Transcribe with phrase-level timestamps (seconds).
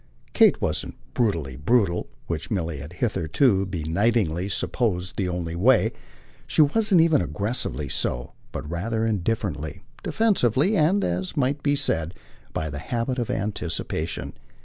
[0.33, 5.91] Kate wasn't brutally brutal which Milly had hitherto benightedly supposed the only way;
[6.47, 12.15] she wasn't even aggressively so, but rather indifferently, defensively and, as might be said,
[12.51, 14.33] by the habit of anticipation.